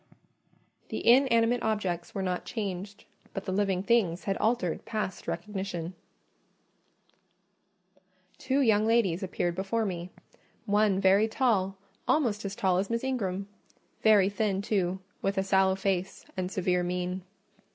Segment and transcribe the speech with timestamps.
[0.89, 3.05] The inanimate objects were not changed;
[3.35, 5.93] but the living things had altered past recognition.
[8.39, 10.09] Two young ladies appeared before me;
[10.65, 11.77] one very tall,
[12.07, 17.21] almost as tall as Miss Ingram—very thin too, with a sallow face and severe mien.